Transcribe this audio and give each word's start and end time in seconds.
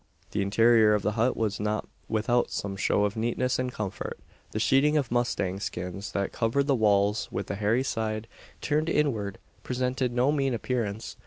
The 0.31 0.41
interior 0.41 0.95
of 0.95 1.03
the 1.03 1.11
hut 1.11 1.37
was 1.37 1.59
not 1.59 1.87
without 2.09 2.49
some 2.49 2.75
show 2.75 3.05
of 3.05 3.15
neatness 3.15 3.59
and 3.59 3.71
comfort. 3.71 4.17
The 4.49 4.57
sheeting 4.57 4.97
of 4.97 5.11
mustang 5.11 5.59
skins 5.59 6.11
that 6.13 6.31
covered 6.31 6.65
the 6.65 6.73
walls, 6.73 7.29
with 7.31 7.45
the 7.45 7.55
hairy 7.57 7.83
side 7.83 8.27
turned 8.61 8.89
inward, 8.89 9.37
presented 9.61 10.11
no 10.11 10.31
mean 10.31 10.55
appearance. 10.55 11.17